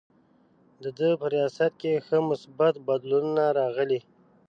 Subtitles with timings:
[0.83, 3.99] د ده په ریاست کې ښه مثبت بدلونونه راغلي.